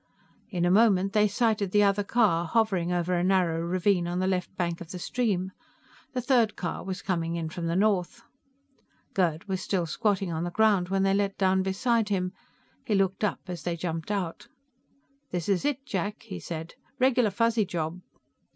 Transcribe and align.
In 0.49 0.65
a 0.65 0.71
moment, 0.71 1.13
they 1.13 1.27
sighted 1.27 1.69
the 1.69 1.83
other 1.83 2.03
car, 2.03 2.47
hovering 2.47 2.91
over 2.91 3.13
a 3.13 3.23
narrow 3.23 3.59
ravine 3.61 4.07
on 4.07 4.17
the 4.17 4.25
left 4.25 4.49
bank 4.57 4.81
of 4.81 4.89
the 4.89 4.97
stream. 4.97 5.51
The 6.13 6.21
third 6.23 6.55
car 6.55 6.83
was 6.83 7.03
coming 7.03 7.35
in 7.35 7.49
from 7.49 7.67
the 7.67 7.75
north. 7.75 8.23
Gerd 9.13 9.43
was 9.47 9.61
still 9.61 9.85
squatting 9.85 10.31
on 10.33 10.43
the 10.43 10.49
ground 10.49 10.89
when 10.89 11.03
they 11.03 11.13
let 11.13 11.37
down 11.37 11.61
beside 11.61 12.09
him. 12.09 12.33
He 12.83 12.95
looked 12.95 13.23
up 13.23 13.41
as 13.45 13.61
they 13.61 13.77
jumped 13.77 14.09
out. 14.09 14.47
"This 15.29 15.47
is 15.47 15.65
it, 15.65 15.85
Jack" 15.85 16.23
he 16.23 16.39
said. 16.39 16.73
"Regular 16.97 17.29
Fuzzy 17.29 17.67
job." 17.67 18.01